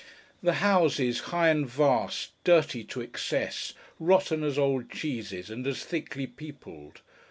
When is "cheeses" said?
4.89-5.51